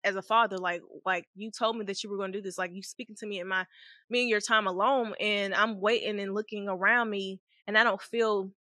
as 0.10 0.16
a 0.16 0.22
father 0.22 0.58
like 0.58 0.82
like 1.06 1.26
you 1.36 1.52
told 1.52 1.78
me 1.78 1.86
that 1.86 2.04
you 2.04 2.10
were 2.10 2.18
going 2.18 2.32
to 2.32 2.38
do 2.38 2.42
this 2.42 2.58
like 2.58 2.72
you 2.74 2.84
speaking 2.84 3.16
to 3.16 3.28
me 3.28 3.40
in 3.40 3.48
my 3.48 3.66
me 4.10 4.22
and 4.22 4.30
your 4.30 4.42
time 4.42 4.68
alone 4.68 5.14
and 5.20 5.54
i'm 5.54 5.80
waiting 5.80 6.20
and 6.20 6.34
looking 6.34 6.68
around 6.68 7.10
me 7.10 7.40
and 7.68 7.78
i 7.78 7.84
don't 7.84 8.02
feel 8.02 8.52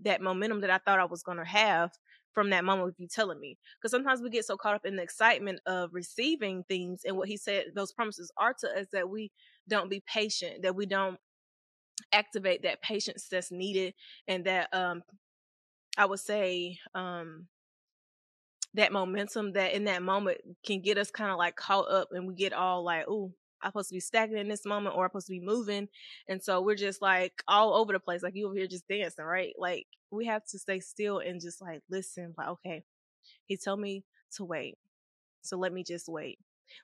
that 0.00 0.20
momentum 0.20 0.60
that 0.60 0.70
i 0.70 0.78
thought 0.78 1.00
i 1.00 1.04
was 1.04 1.22
going 1.22 1.38
to 1.38 1.44
have 1.44 1.90
from 2.38 2.50
that 2.50 2.64
moment 2.64 2.86
with 2.86 3.00
you 3.00 3.08
telling 3.08 3.40
me. 3.40 3.58
Because 3.76 3.90
sometimes 3.90 4.22
we 4.22 4.30
get 4.30 4.44
so 4.44 4.56
caught 4.56 4.76
up 4.76 4.86
in 4.86 4.94
the 4.94 5.02
excitement 5.02 5.60
of 5.66 5.90
receiving 5.92 6.62
things 6.68 7.00
and 7.04 7.16
what 7.16 7.26
he 7.26 7.36
said 7.36 7.64
those 7.74 7.92
promises 7.92 8.30
are 8.36 8.54
to 8.60 8.68
us 8.78 8.86
that 8.92 9.08
we 9.08 9.32
don't 9.68 9.90
be 9.90 10.04
patient 10.06 10.62
that 10.62 10.76
we 10.76 10.86
don't 10.86 11.18
activate 12.12 12.62
that 12.62 12.80
patience 12.80 13.26
that's 13.28 13.50
needed 13.50 13.92
and 14.28 14.44
that 14.44 14.72
um 14.72 15.02
i 15.96 16.06
would 16.06 16.20
say 16.20 16.78
um 16.94 17.48
that 18.78 18.92
momentum 18.92 19.52
that 19.52 19.74
in 19.74 19.84
that 19.84 20.02
moment 20.02 20.38
can 20.64 20.80
get 20.80 20.98
us 20.98 21.10
kind 21.10 21.30
of 21.30 21.36
like 21.36 21.56
caught 21.56 21.90
up 21.90 22.08
and 22.12 22.26
we 22.26 22.34
get 22.34 22.52
all 22.52 22.84
like, 22.84 23.04
oh, 23.08 23.32
I'm 23.60 23.70
supposed 23.70 23.88
to 23.88 23.94
be 23.94 24.00
stagnant 24.00 24.40
in 24.40 24.48
this 24.48 24.64
moment 24.64 24.94
or 24.94 25.04
I'm 25.04 25.10
supposed 25.10 25.26
to 25.26 25.32
be 25.32 25.40
moving. 25.40 25.88
And 26.28 26.40
so 26.42 26.62
we're 26.62 26.76
just 26.76 27.02
like 27.02 27.32
all 27.48 27.74
over 27.74 27.92
the 27.92 27.98
place. 27.98 28.22
Like 28.22 28.34
you 28.36 28.46
over 28.46 28.54
here 28.54 28.68
just 28.68 28.86
dancing, 28.88 29.24
right? 29.24 29.52
Like 29.58 29.86
we 30.12 30.26
have 30.26 30.44
to 30.46 30.58
stay 30.58 30.78
still 30.78 31.18
and 31.18 31.40
just 31.40 31.60
like 31.60 31.80
listen, 31.90 32.34
like, 32.38 32.48
okay, 32.48 32.84
he 33.46 33.56
told 33.56 33.80
me 33.80 34.04
to 34.36 34.44
wait. 34.44 34.78
So 35.42 35.56
let 35.56 35.72
me 35.72 35.82
just 35.82 36.08
wait. 36.08 36.38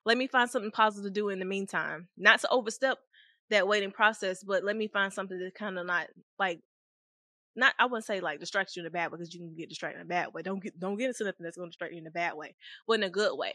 Let 0.05 0.19
me 0.19 0.26
find 0.26 0.50
something 0.50 0.73
positive 0.73 1.12
to 1.12 1.20
do 1.20 1.29
in 1.29 1.38
the 1.38 1.44
meantime. 1.44 2.08
Not 2.17 2.40
to 2.40 2.49
overstep 2.50 2.99
that 3.50 3.69
waiting 3.69 3.93
process, 3.93 4.43
but 4.43 4.64
let 4.64 4.76
me 4.76 4.88
find 4.88 5.12
something 5.12 5.38
to 5.38 5.50
kind 5.56 5.79
of 5.79 5.87
not 5.87 6.08
like 6.38 6.61
not 7.56 7.75
I 7.79 7.87
wouldn't 7.87 8.05
say 8.05 8.21
like 8.21 8.41
distract 8.41 8.77
you 8.77 8.83
in 8.83 8.87
a 8.87 8.91
bad 8.91 9.11
way 9.11 9.19
because 9.19 9.35
you 9.35 9.41
can 9.41 9.55
get 9.55 9.69
distracted 9.69 10.01
in 10.01 10.06
a 10.06 10.09
bad 10.09 10.33
way. 10.33 10.43
Don't 10.43 10.62
get 10.62 10.79
don't 10.79 10.97
get 10.97 11.09
into 11.09 11.25
nothing 11.25 11.45
that's 11.45 11.57
gonna 11.57 11.69
distract 11.71 11.93
you 11.93 12.00
in 12.00 12.07
a 12.07 12.11
bad 12.11 12.35
way, 12.35 12.55
but 12.87 12.95
in 12.95 13.02
a 13.05 13.11
good 13.11 13.37
way. 13.37 13.52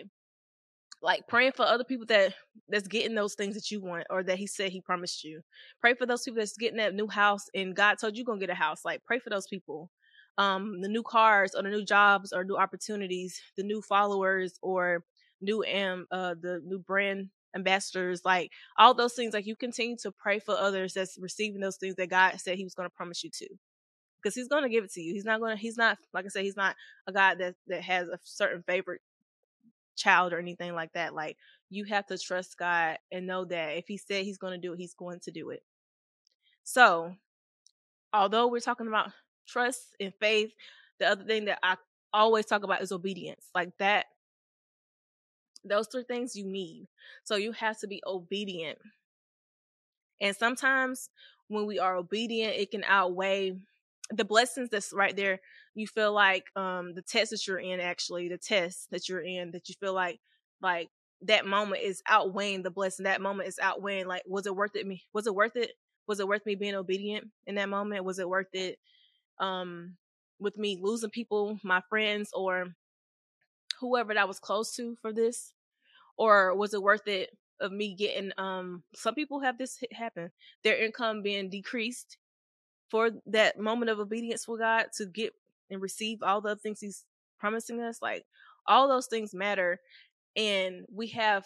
Like 1.01 1.27
praying 1.27 1.53
for 1.53 1.63
other 1.65 1.83
people 1.83 2.05
that 2.07 2.33
that's 2.67 2.87
getting 2.87 3.15
those 3.15 3.35
things 3.35 3.55
that 3.55 3.71
you 3.71 3.81
want 3.81 4.05
or 4.09 4.23
that 4.23 4.37
he 4.37 4.47
said 4.47 4.71
he 4.71 4.81
promised 4.81 5.23
you. 5.23 5.41
Pray 5.79 5.93
for 5.93 6.05
those 6.05 6.23
people 6.23 6.39
that's 6.39 6.57
getting 6.57 6.77
that 6.77 6.95
new 6.95 7.07
house 7.07 7.45
and 7.55 7.75
God 7.75 7.95
told 7.99 8.17
you 8.17 8.23
gonna 8.25 8.39
get 8.39 8.49
a 8.49 8.55
house. 8.55 8.83
Like 8.85 9.03
pray 9.05 9.19
for 9.19 9.29
those 9.29 9.47
people. 9.47 9.89
Um, 10.37 10.79
the 10.81 10.87
new 10.87 11.03
cars 11.03 11.53
or 11.55 11.63
the 11.63 11.69
new 11.69 11.83
jobs 11.83 12.31
or 12.31 12.43
new 12.45 12.57
opportunities, 12.57 13.41
the 13.57 13.63
new 13.63 13.81
followers 13.81 14.57
or 14.61 15.03
new 15.41 15.63
um 15.65 16.05
uh 16.11 16.35
the 16.41 16.61
new 16.65 16.79
brand 16.79 17.29
ambassadors, 17.55 18.21
like 18.25 18.51
all 18.77 18.93
those 18.93 19.13
things. 19.13 19.33
Like 19.33 19.45
you 19.45 19.55
continue 19.55 19.97
to 20.01 20.11
pray 20.11 20.39
for 20.39 20.55
others 20.55 20.93
that's 20.93 21.17
receiving 21.19 21.61
those 21.61 21.77
things 21.77 21.95
that 21.95 22.09
God 22.09 22.39
said 22.39 22.57
He 22.57 22.63
was 22.63 22.75
going 22.75 22.89
to 22.89 22.95
promise 22.95 23.23
you 23.23 23.29
to 23.31 23.47
because 24.21 24.35
he's 24.35 24.47
going 24.47 24.63
to 24.63 24.69
give 24.69 24.83
it 24.83 24.93
to 24.93 25.01
you. 25.01 25.13
He's 25.13 25.25
not 25.25 25.39
going 25.39 25.55
to, 25.55 25.61
he's 25.61 25.77
not, 25.77 25.97
like 26.13 26.25
I 26.25 26.29
said, 26.29 26.43
he's 26.43 26.57
not 26.57 26.75
a 27.07 27.13
guy 27.13 27.35
that, 27.35 27.55
that 27.67 27.81
has 27.83 28.07
a 28.07 28.19
certain 28.23 28.63
favorite 28.63 29.01
child 29.95 30.33
or 30.33 30.39
anything 30.39 30.73
like 30.73 30.93
that. 30.93 31.13
Like 31.13 31.37
you 31.69 31.85
have 31.85 32.05
to 32.07 32.17
trust 32.17 32.57
God 32.57 32.97
and 33.11 33.27
know 33.27 33.45
that 33.45 33.77
if 33.77 33.87
he 33.87 33.97
said 33.97 34.25
he's 34.25 34.37
going 34.37 34.59
to 34.59 34.67
do 34.67 34.73
it, 34.73 34.79
he's 34.79 34.93
going 34.93 35.19
to 35.21 35.31
do 35.31 35.49
it. 35.51 35.63
So, 36.63 37.15
although 38.13 38.47
we're 38.47 38.59
talking 38.59 38.87
about 38.87 39.11
trust 39.47 39.95
and 39.99 40.13
faith, 40.19 40.51
the 40.99 41.07
other 41.07 41.23
thing 41.23 41.45
that 41.45 41.59
I 41.63 41.75
always 42.13 42.45
talk 42.45 42.63
about 42.63 42.81
is 42.81 42.91
obedience. 42.91 43.47
Like 43.53 43.71
that, 43.77 44.05
those 45.63 45.87
three 45.87 46.03
things 46.03 46.35
you 46.35 46.45
need. 46.45 46.87
So 47.23 47.35
you 47.35 47.51
have 47.53 47.79
to 47.79 47.87
be 47.87 48.01
obedient. 48.05 48.77
And 50.21 50.35
sometimes 50.35 51.09
when 51.47 51.65
we 51.65 51.79
are 51.79 51.95
obedient, 51.95 52.55
it 52.55 52.71
can 52.71 52.83
outweigh 52.83 53.55
the 54.11 54.25
blessings 54.25 54.69
that's 54.69 54.91
right 54.93 55.15
there 55.15 55.39
you 55.75 55.85
feel 55.87 56.11
like 56.11 56.45
um 56.55 56.93
the 56.93 57.01
test 57.01 57.31
that 57.31 57.45
you're 57.47 57.59
in 57.59 57.79
actually 57.79 58.27
the 58.27 58.37
test 58.37 58.89
that 58.91 59.07
you're 59.07 59.21
in 59.21 59.51
that 59.51 59.69
you 59.69 59.75
feel 59.79 59.93
like 59.93 60.19
like 60.61 60.89
that 61.21 61.45
moment 61.45 61.81
is 61.81 62.01
outweighing 62.07 62.63
the 62.63 62.71
blessing 62.71 63.03
that 63.03 63.21
moment 63.21 63.47
is 63.47 63.59
outweighing 63.61 64.07
like 64.07 64.23
was 64.25 64.45
it 64.45 64.55
worth 64.55 64.75
it 64.75 64.87
me 64.87 65.03
was 65.13 65.27
it 65.27 65.35
worth 65.35 65.55
it? 65.55 65.71
Was 66.07 66.19
it 66.19 66.27
worth 66.27 66.45
me 66.45 66.55
being 66.55 66.75
obedient 66.75 67.27
in 67.45 67.55
that 67.55 67.69
moment? 67.69 68.05
Was 68.05 68.19
it 68.19 68.29
worth 68.29 68.53
it 68.53 68.79
um 69.39 69.95
with 70.39 70.57
me 70.57 70.79
losing 70.81 71.09
people 71.09 71.59
my 71.63 71.81
friends 71.89 72.31
or 72.33 72.67
whoever 73.79 74.13
that 74.13 74.21
I 74.21 74.25
was 74.25 74.39
close 74.39 74.75
to 74.75 74.95
for 75.01 75.13
this? 75.13 75.53
Or 76.17 76.55
was 76.55 76.73
it 76.73 76.81
worth 76.81 77.07
it 77.07 77.29
of 77.59 77.71
me 77.71 77.93
getting 77.95 78.31
um 78.37 78.83
some 78.95 79.13
people 79.13 79.41
have 79.41 79.57
this 79.57 79.77
happen 79.91 80.31
their 80.63 80.81
income 80.81 81.21
being 81.21 81.49
decreased 81.49 82.17
for 82.89 83.11
that 83.27 83.59
moment 83.59 83.91
of 83.91 83.99
obedience 83.99 84.45
for 84.45 84.57
God 84.57 84.87
to 84.97 85.05
get 85.05 85.33
and 85.69 85.81
receive 85.81 86.23
all 86.23 86.41
the 86.41 86.55
things 86.55 86.79
He's 86.79 87.05
promising 87.39 87.81
us, 87.81 88.01
like 88.01 88.25
all 88.67 88.87
those 88.87 89.07
things 89.07 89.33
matter. 89.33 89.79
And 90.35 90.85
we 90.93 91.07
have 91.07 91.45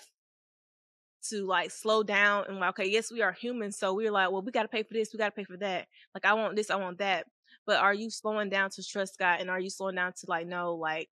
to 1.30 1.46
like 1.46 1.72
slow 1.72 2.04
down 2.04 2.46
and 2.48 2.60
like, 2.60 2.72
okay, 2.72 2.90
yes, 2.90 3.12
we 3.12 3.22
are 3.22 3.32
human. 3.32 3.72
So 3.72 3.94
we're 3.94 4.12
like, 4.12 4.32
well, 4.32 4.42
we 4.42 4.52
got 4.52 4.64
to 4.64 4.68
pay 4.68 4.84
for 4.84 4.94
this, 4.94 5.14
we 5.14 5.18
got 5.18 5.30
to 5.30 5.36
pay 5.36 5.46
for 5.46 5.58
that. 5.58 5.88
Like, 6.14 6.26
I 6.26 6.34
want 6.34 6.56
this, 6.56 6.70
I 6.70 6.76
want 6.76 6.98
that. 7.00 7.28
But 7.66 7.78
are 7.78 7.94
you 7.94 8.10
slowing 8.10 8.50
down 8.50 8.70
to 8.72 8.84
trust 8.84 9.18
God? 9.18 9.40
And 9.40 9.50
are 9.50 9.60
you 9.60 9.70
slowing 9.70 9.96
down 9.96 10.14
to 10.14 10.26
like 10.28 10.48
know, 10.48 10.76
like 10.76 11.10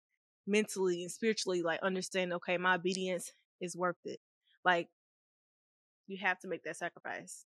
mentally 0.46 1.04
and 1.04 1.12
spiritually, 1.12 1.62
like 1.62 1.82
understand, 1.84 2.34
okay, 2.34 2.58
my 2.58 2.76
obedience 2.76 3.34
is 3.60 3.76
worth 3.76 3.98
it? 4.06 4.20
Like, 4.64 4.88
you 6.08 6.18
have 6.22 6.40
to 6.40 6.48
make 6.48 6.64
that 6.64 6.78
sacrifice. 6.78 7.46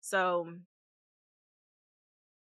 So 0.00 0.48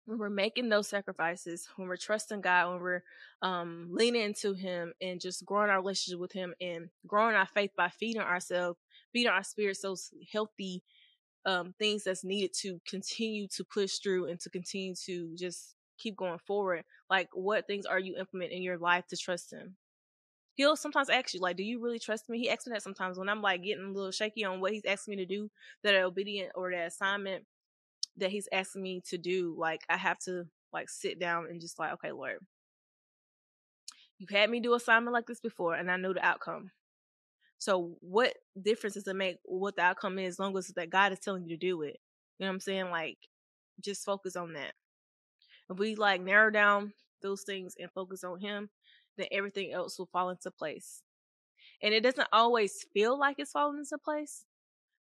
when 0.06 0.18
we're 0.18 0.30
making 0.30 0.68
those 0.68 0.88
sacrifices, 0.88 1.68
when 1.76 1.88
we're 1.88 1.96
trusting 1.96 2.40
God, 2.40 2.72
when 2.72 2.82
we're 2.82 3.02
um, 3.42 3.88
leaning 3.90 4.22
into 4.22 4.54
Him 4.54 4.92
and 5.00 5.20
just 5.20 5.44
growing 5.44 5.70
our 5.70 5.80
relationship 5.80 6.20
with 6.20 6.32
Him 6.32 6.54
and 6.60 6.88
growing 7.06 7.36
our 7.36 7.46
faith 7.46 7.70
by 7.76 7.88
feeding 7.88 8.22
ourselves, 8.22 8.78
feeding 9.12 9.30
our 9.30 9.44
spirit 9.44 9.78
those 9.82 10.10
healthy 10.32 10.82
um, 11.46 11.74
things 11.78 12.04
that's 12.04 12.24
needed 12.24 12.52
to 12.60 12.80
continue 12.88 13.46
to 13.48 13.64
push 13.64 13.98
through 13.98 14.28
and 14.28 14.40
to 14.40 14.50
continue 14.50 14.94
to 15.06 15.34
just 15.36 15.74
keep 15.98 16.16
going 16.16 16.38
forward. 16.46 16.84
Like, 17.08 17.28
what 17.32 17.66
things 17.66 17.86
are 17.86 17.98
you 17.98 18.16
implementing 18.18 18.58
in 18.58 18.62
your 18.62 18.78
life 18.78 19.06
to 19.08 19.16
trust 19.16 19.52
Him? 19.52 19.76
He'll 20.54 20.76
sometimes 20.76 21.08
ask 21.08 21.32
you, 21.32 21.40
like, 21.40 21.56
do 21.56 21.62
you 21.62 21.80
really 21.80 21.98
trust 21.98 22.28
me? 22.28 22.38
He 22.38 22.50
asks 22.50 22.66
me 22.66 22.74
that 22.74 22.82
sometimes 22.82 23.18
when 23.18 23.28
I'm 23.28 23.40
like 23.40 23.62
getting 23.62 23.84
a 23.84 23.92
little 23.92 24.10
shaky 24.10 24.44
on 24.44 24.60
what 24.60 24.72
he's 24.72 24.84
asking 24.84 25.16
me 25.16 25.24
to 25.24 25.26
do, 25.26 25.50
that 25.82 25.94
obedient 25.94 26.52
or 26.54 26.70
that 26.70 26.88
assignment 26.88 27.44
that 28.16 28.30
he's 28.30 28.48
asking 28.52 28.82
me 28.82 29.02
to 29.08 29.18
do, 29.18 29.54
like 29.58 29.82
I 29.88 29.96
have 29.96 30.18
to 30.20 30.44
like 30.72 30.88
sit 30.88 31.18
down 31.18 31.46
and 31.46 31.60
just 31.60 31.78
like, 31.78 31.92
okay, 31.94 32.12
Lord, 32.12 32.38
you've 34.18 34.30
had 34.30 34.50
me 34.50 34.60
do 34.60 34.74
assignment 34.74 35.14
like 35.14 35.26
this 35.26 35.40
before 35.40 35.74
and 35.74 35.90
I 35.90 35.96
know 35.96 36.12
the 36.12 36.24
outcome. 36.24 36.70
So 37.58 37.96
what 38.00 38.34
difference 38.60 38.94
does 38.94 39.06
it 39.06 39.16
make 39.16 39.36
what 39.44 39.76
the 39.76 39.82
outcome 39.82 40.18
is 40.18 40.34
as 40.34 40.38
long 40.38 40.56
as 40.56 40.68
that 40.68 40.90
God 40.90 41.12
is 41.12 41.20
telling 41.20 41.44
you 41.44 41.50
to 41.50 41.56
do 41.56 41.82
it? 41.82 41.98
You 42.38 42.44
know 42.44 42.48
what 42.48 42.54
I'm 42.54 42.60
saying? 42.60 42.90
Like 42.90 43.18
just 43.80 44.04
focus 44.04 44.36
on 44.36 44.54
that. 44.54 44.72
If 45.70 45.78
we 45.78 45.94
like 45.94 46.20
narrow 46.20 46.50
down 46.50 46.92
those 47.22 47.42
things 47.42 47.74
and 47.78 47.90
focus 47.92 48.24
on 48.24 48.40
him, 48.40 48.68
then 49.16 49.26
everything 49.30 49.72
else 49.72 49.98
will 49.98 50.08
fall 50.12 50.30
into 50.30 50.50
place. 50.50 51.02
And 51.82 51.94
it 51.94 52.02
doesn't 52.02 52.28
always 52.32 52.84
feel 52.92 53.18
like 53.18 53.36
it's 53.38 53.52
falling 53.52 53.78
into 53.78 53.98
place, 53.98 54.44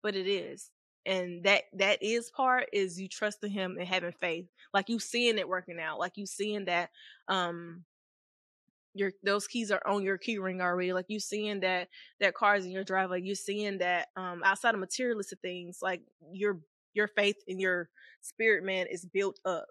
but 0.02 0.16
it 0.16 0.28
is 0.28 0.72
and 1.08 1.44
that 1.44 1.64
that 1.74 2.04
is 2.04 2.30
part 2.30 2.66
is 2.74 3.00
you 3.00 3.08
trusting 3.08 3.50
him 3.50 3.78
and 3.80 3.88
having 3.88 4.12
faith 4.12 4.46
like 4.74 4.90
you 4.90 5.00
seeing 5.00 5.40
it 5.40 5.48
working 5.48 5.80
out 5.80 5.98
like 5.98 6.18
you 6.18 6.26
seeing 6.28 6.66
that 6.66 6.90
um 7.30 7.84
your 8.94 9.12
those 9.24 9.48
keys 9.48 9.72
are 9.72 9.82
on 9.88 10.04
your 10.04 10.18
key 10.18 10.38
ring 10.38 10.62
already 10.62 10.94
like 10.94 11.06
you 11.08 11.20
seeing 11.20 11.62
that 11.62 11.88
that 12.20 12.34
car's 12.34 12.66
in 12.66 12.72
your 12.72 12.84
drive 12.84 13.10
like 13.10 13.24
you 13.24 13.36
seeing 13.36 13.78
that 13.78 14.08
um 14.16 14.42
outside 14.44 14.74
of 14.74 14.80
materialistic 14.80 15.40
things 15.42 15.80
like 15.82 16.02
your 16.32 16.60
your 16.94 17.08
faith 17.08 17.38
and 17.48 17.62
your 17.62 17.90
spirit 18.22 18.64
man 18.64 18.86
is 18.92 19.06
built 19.06 19.40
up 19.46 19.68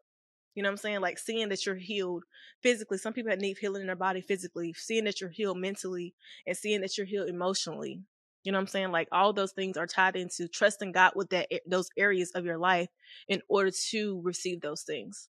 you 0.57 0.63
know 0.63 0.71
what 0.71 0.73
I'm 0.73 0.79
saying? 0.79 1.01
Like 1.03 1.19
seeing 1.19 1.51
that 1.51 1.67
you're 1.67 1.75
healed 1.75 2.25
physically. 2.63 2.97
Some 2.97 3.13
people 3.13 3.31
that 3.31 3.41
need 3.41 3.59
healing 3.59 3.83
in 3.83 3.89
their 3.89 3.95
body 3.95 4.23
physically, 4.23 4.73
seeing 4.73 5.05
that 5.05 5.21
you're 5.21 5.29
healed 5.29 5.59
mentally, 5.59 6.15
and 6.47 6.57
seeing 6.57 6.81
that 6.81 6.97
you're 6.97 7.07
healed 7.07 7.29
emotionally. 7.29 8.01
You 8.47 8.53
know 8.53 8.59
what 8.59 8.63
I'm 8.63 8.69
saying? 8.69 8.93
Like 8.93 9.09
all 9.11 9.33
those 9.33 9.51
things 9.51 9.77
are 9.77 9.89
tied 9.89 10.15
into 10.15 10.47
trusting 10.47 10.93
God 10.93 11.15
with 11.17 11.31
that 11.31 11.49
those 11.67 11.91
areas 11.97 12.31
of 12.31 12.45
your 12.45 12.59
life 12.59 12.89
in 13.27 13.43
order 13.49 13.73
to 13.91 14.21
receive 14.23 14.61
those 14.61 14.83
things. 14.83 15.29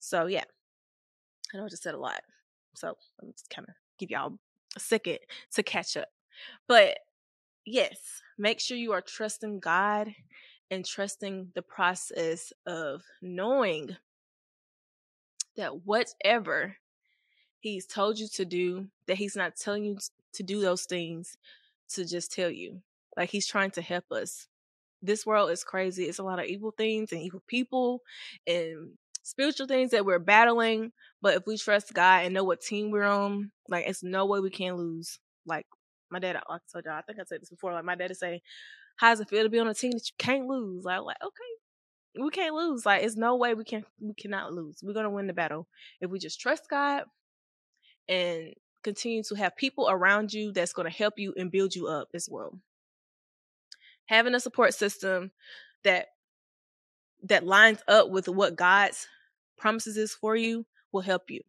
So 0.00 0.26
yeah. 0.26 0.42
I 1.54 1.58
know 1.58 1.66
I 1.66 1.68
just 1.68 1.84
said 1.84 1.94
a 1.94 2.00
lot. 2.00 2.20
So 2.74 2.96
let 3.20 3.28
me 3.28 3.32
just 3.32 3.48
kind 3.48 3.68
of 3.68 3.74
give 3.96 4.10
y'all 4.10 4.38
a 4.76 4.80
second 4.80 5.18
to 5.54 5.62
catch 5.62 5.96
up. 5.96 6.08
But 6.66 6.98
yes, 7.64 7.96
make 8.36 8.58
sure 8.58 8.76
you 8.76 8.90
are 8.90 9.00
trusting 9.00 9.60
God 9.60 10.12
and 10.68 10.84
trusting 10.84 11.52
the 11.54 11.62
process 11.62 12.52
of 12.66 13.04
knowing 13.22 13.96
that 15.56 15.86
whatever 15.86 16.76
he's 17.60 17.86
told 17.86 18.18
you 18.18 18.26
to 18.34 18.44
do, 18.44 18.88
that 19.06 19.18
he's 19.18 19.36
not 19.36 19.54
telling 19.54 19.84
you 19.84 19.98
to 20.32 20.42
do 20.42 20.60
those 20.60 20.86
things 20.86 21.36
to 21.94 22.04
just 22.04 22.32
tell 22.32 22.50
you. 22.50 22.82
Like 23.16 23.30
he's 23.30 23.46
trying 23.46 23.70
to 23.72 23.82
help 23.82 24.10
us. 24.12 24.46
This 25.02 25.24
world 25.26 25.50
is 25.50 25.64
crazy. 25.64 26.04
It's 26.04 26.18
a 26.18 26.22
lot 26.22 26.38
of 26.38 26.46
evil 26.46 26.72
things 26.76 27.12
and 27.12 27.20
evil 27.20 27.42
people 27.46 28.02
and 28.46 28.92
spiritual 29.22 29.66
things 29.66 29.90
that 29.90 30.04
we're 30.04 30.18
battling. 30.18 30.92
But 31.22 31.36
if 31.36 31.46
we 31.46 31.56
trust 31.56 31.94
God 31.94 32.24
and 32.24 32.34
know 32.34 32.44
what 32.44 32.60
team 32.60 32.90
we're 32.90 33.04
on, 33.04 33.50
like 33.68 33.86
it's 33.86 34.02
no 34.02 34.26
way 34.26 34.40
we 34.40 34.50
can 34.50 34.74
lose. 34.74 35.18
Like 35.46 35.66
my 36.10 36.18
dad, 36.18 36.36
I 36.36 36.58
told 36.72 36.84
y'all, 36.84 36.94
I 36.94 37.02
think 37.02 37.18
I 37.18 37.24
said 37.24 37.40
this 37.40 37.50
before. 37.50 37.72
Like 37.72 37.84
my 37.84 37.94
dad 37.94 38.08
to 38.08 38.14
say, 38.14 38.42
"How 38.96 39.10
does 39.10 39.20
it 39.20 39.28
feel 39.28 39.42
to 39.42 39.48
be 39.48 39.58
on 39.58 39.68
a 39.68 39.74
team 39.74 39.92
that 39.92 40.06
you 40.08 40.14
can't 40.18 40.46
lose?" 40.46 40.84
Like, 40.84 41.00
like 41.02 41.16
okay, 41.22 42.22
we 42.22 42.30
can't 42.30 42.54
lose. 42.54 42.84
Like 42.86 43.02
it's 43.02 43.16
no 43.16 43.36
way 43.36 43.54
we 43.54 43.64
can 43.64 43.84
we 44.00 44.14
cannot 44.14 44.52
lose. 44.52 44.78
We're 44.82 44.94
gonna 44.94 45.10
win 45.10 45.26
the 45.26 45.32
battle 45.32 45.66
if 46.00 46.10
we 46.10 46.18
just 46.18 46.40
trust 46.40 46.68
God 46.68 47.04
and 48.08 48.52
continue 48.82 49.22
to 49.24 49.34
have 49.34 49.56
people 49.56 49.88
around 49.90 50.32
you 50.32 50.52
that's 50.52 50.72
going 50.72 50.90
to 50.90 50.96
help 50.96 51.18
you 51.18 51.34
and 51.36 51.50
build 51.50 51.74
you 51.74 51.86
up 51.88 52.08
as 52.14 52.28
well. 52.30 52.58
Having 54.06 54.34
a 54.34 54.40
support 54.40 54.74
system 54.74 55.30
that 55.84 56.08
that 57.22 57.44
lines 57.44 57.82
up 57.86 58.08
with 58.10 58.28
what 58.28 58.56
God's 58.56 59.06
promises 59.58 59.96
is 59.96 60.14
for 60.14 60.36
you 60.36 60.64
will 60.92 61.02
help 61.02 61.30
you. 61.30 61.40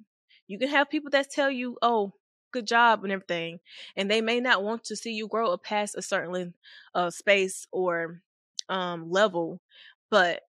You 0.48 0.60
can 0.60 0.68
have 0.70 0.90
people 0.90 1.10
that 1.12 1.32
tell 1.32 1.50
you, 1.50 1.78
"Oh, 1.82 2.14
good 2.52 2.68
job 2.68 3.04
and 3.04 3.12
everything," 3.12 3.60
and 3.96 4.12
they 4.12 4.22
may 4.22 4.40
not 4.40 4.64
want 4.64 4.84
to 4.86 4.96
see 4.96 5.14
you 5.14 5.28
grow 5.28 5.56
past 5.58 5.96
a 5.96 6.02
certain 6.02 6.54
uh, 6.94 7.10
space 7.10 7.68
or 7.72 8.22
um, 8.70 9.10
level, 9.10 9.62
but 10.10 10.44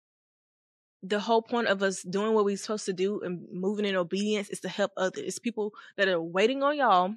the 1.03 1.21
whole 1.21 1.43
point 1.43 1.69
of 1.69 1.83
us 1.83 2.03
doing 2.03 2.35
what 2.35 2.45
we're 2.45 2.57
supposed 2.57 2.87
to 2.87 2.93
do 2.93 3.21
and 3.21 3.47
moving 3.53 3.85
in 3.85 3.97
obedience 3.97 4.49
is 4.49 4.61
to 4.61 4.69
help 4.69 4.91
others. 4.97 5.25
It's 5.25 5.39
people 5.39 5.73
that 5.97 6.09
are 6.09 6.21
waiting 6.21 6.63
on 6.63 6.77
y'all, 6.77 7.15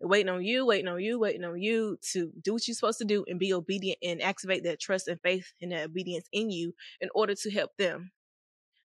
waiting 0.00 0.28
on 0.28 0.44
you, 0.44 0.64
waiting 0.64 0.88
on 0.88 1.00
you, 1.00 1.18
waiting 1.18 1.44
on 1.44 1.60
you 1.60 1.98
to 2.12 2.32
do 2.42 2.52
what 2.52 2.68
you're 2.68 2.74
supposed 2.74 2.98
to 2.98 3.04
do 3.04 3.24
and 3.26 3.38
be 3.38 3.52
obedient 3.52 3.98
and 4.02 4.22
activate 4.22 4.62
that 4.64 4.80
trust 4.80 5.08
and 5.08 5.20
faith 5.20 5.52
and 5.60 5.72
that 5.72 5.86
obedience 5.86 6.28
in 6.32 6.50
you 6.50 6.74
in 7.00 7.08
order 7.14 7.34
to 7.34 7.50
help 7.50 7.76
them. 7.76 8.12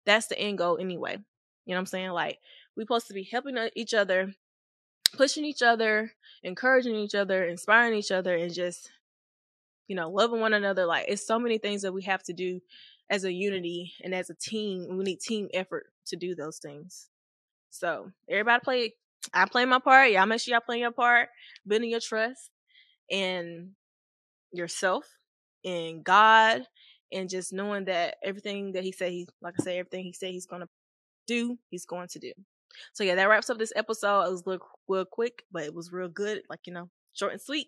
That's 0.06 0.28
the 0.28 0.40
end 0.40 0.58
goal 0.58 0.78
anyway. 0.80 1.18
You 1.66 1.74
know 1.74 1.76
what 1.76 1.80
I'm 1.80 1.86
saying? 1.88 2.10
Like 2.12 2.40
we're 2.76 2.84
supposed 2.84 3.08
to 3.08 3.14
be 3.14 3.24
helping 3.24 3.58
each 3.76 3.94
other, 3.94 4.34
pushing 5.14 5.44
each 5.44 5.62
other, 5.62 6.14
encouraging 6.44 6.96
each 6.96 7.16
other, 7.16 7.46
inspiring 7.46 7.96
each 7.96 8.12
other, 8.12 8.36
and 8.36 8.54
just 8.54 8.90
you 9.88 9.96
know 9.96 10.10
loving 10.10 10.40
one 10.40 10.54
another. 10.54 10.86
Like 10.86 11.06
it's 11.08 11.28
so 11.28 11.38
many 11.38 11.58
things 11.58 11.82
that 11.82 11.94
we 11.94 12.04
have 12.04 12.24
to 12.24 12.34
do 12.34 12.62
as 13.12 13.26
a 13.26 13.32
unity 13.32 13.94
and 14.04 14.16
as 14.16 14.30
a 14.30 14.34
team. 14.34 14.98
We 14.98 15.04
need 15.04 15.20
team 15.20 15.50
effort 15.54 15.88
to 16.08 16.16
do 16.16 16.34
those 16.34 16.58
things. 16.58 17.10
So 17.70 18.12
everybody 18.28 18.62
play. 18.64 18.94
I 19.34 19.46
play 19.46 19.66
my 19.66 19.78
part. 19.78 20.12
Y'all 20.12 20.26
make 20.26 20.42
sure 20.42 20.54
y'all 20.54 20.62
play 20.66 20.80
your 20.80 20.92
part, 20.92 21.30
building 21.68 21.92
your 21.92 22.00
trust 22.00 22.50
in 23.10 23.74
yourself, 24.52 25.06
in 25.64 26.02
God, 26.02 26.64
and 27.12 27.30
just 27.30 27.54
knowing 27.54 27.86
that 27.86 28.16
everything 28.24 28.72
that 28.72 28.84
He 28.84 28.92
said, 28.92 29.12
He 29.12 29.28
like 29.42 29.56
I 29.60 29.64
said, 29.64 29.78
everything 29.78 30.06
He 30.06 30.14
said 30.14 30.32
He's 30.32 30.48
gonna 30.48 30.70
do, 31.28 31.60
He's 31.70 31.86
going 31.86 32.08
to 32.10 32.20
do. 32.20 32.32
So 32.94 33.04
yeah, 33.04 33.16
that 33.16 33.30
wraps 33.30 33.50
up 33.50 33.60
this 33.60 33.74
episode. 33.76 34.24
It 34.24 34.32
was 34.32 34.44
real, 34.46 34.60
real 34.88 35.06
quick, 35.06 35.44
but 35.52 35.64
it 35.64 35.76
was 35.76 35.92
real 35.92 36.08
good. 36.08 36.42
Like 36.50 36.62
you 36.66 36.74
know, 36.74 36.90
short 37.14 37.34
and 37.34 37.42
sweet. 37.42 37.68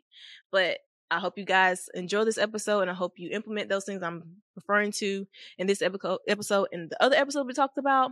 But 0.52 0.80
I 1.12 1.20
hope 1.20 1.38
you 1.38 1.46
guys 1.46 1.90
enjoy 1.94 2.24
this 2.26 2.38
episode 2.38 2.82
and 2.82 2.92
I 2.92 2.94
hope 2.94 3.14
you 3.18 3.30
implement 3.32 3.70
those 3.70 3.86
things 3.86 4.02
I'm 4.02 4.24
referring 4.56 4.92
to 4.94 5.28
in 5.58 5.68
this 5.68 5.82
episode 5.82 6.68
and 6.72 6.90
the 6.90 7.04
other 7.04 7.16
episode 7.16 7.46
we 7.46 7.54
talked 7.54 7.78
about. 7.78 8.12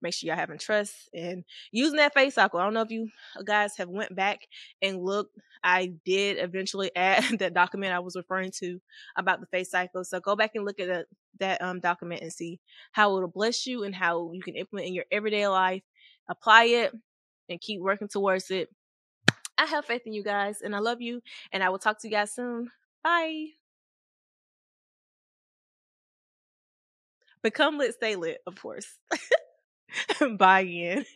Make 0.00 0.14
sure 0.14 0.26
y'all 0.26 0.36
having 0.36 0.58
trust 0.58 1.08
and 1.14 1.44
using 1.70 1.98
that 1.98 2.14
faith 2.14 2.34
cycle. 2.34 2.58
I 2.58 2.64
don't 2.64 2.74
know 2.74 2.82
if 2.82 2.90
you 2.90 3.08
guys 3.44 3.76
have 3.76 3.88
went 3.88 4.16
back 4.16 4.40
and 4.80 5.02
looked. 5.02 5.38
I 5.62 5.92
did 6.04 6.38
eventually 6.38 6.90
add 6.96 7.38
that 7.38 7.54
document 7.54 7.92
I 7.92 8.00
was 8.00 8.16
referring 8.16 8.50
to 8.58 8.80
about 9.16 9.40
the 9.40 9.46
faith 9.46 9.68
cycle. 9.68 10.02
So 10.02 10.18
go 10.18 10.34
back 10.34 10.52
and 10.54 10.64
look 10.64 10.80
at 10.80 10.88
that, 10.88 11.06
that 11.38 11.62
um, 11.62 11.78
document 11.78 12.22
and 12.22 12.32
see 12.32 12.58
how 12.90 13.16
it'll 13.16 13.28
bless 13.28 13.66
you 13.66 13.84
and 13.84 13.94
how 13.94 14.32
you 14.32 14.42
can 14.42 14.56
implement 14.56 14.88
in 14.88 14.94
your 14.94 15.04
everyday 15.12 15.46
life. 15.46 15.82
Apply 16.28 16.64
it 16.64 16.92
and 17.48 17.60
keep 17.60 17.80
working 17.80 18.08
towards 18.08 18.50
it 18.50 18.68
I 19.58 19.66
have 19.66 19.84
faith 19.84 20.02
in 20.06 20.12
you 20.12 20.22
guys 20.22 20.62
and 20.62 20.74
I 20.74 20.78
love 20.78 21.00
you. 21.00 21.22
And 21.52 21.62
I 21.62 21.68
will 21.68 21.78
talk 21.78 22.00
to 22.00 22.08
you 22.08 22.12
guys 22.12 22.32
soon. 22.32 22.70
Bye. 23.02 23.48
Become 27.42 27.78
lit, 27.78 27.94
stay 27.94 28.14
lit, 28.16 28.40
of 28.46 28.60
course. 28.60 28.86
Bye 30.38 30.60
again. 30.60 31.04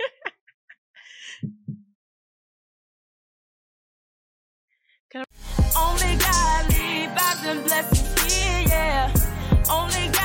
Only 5.78 6.16
God 6.16 6.66
and 7.46 7.70
yeah. 8.68 9.12
Only 9.70 10.15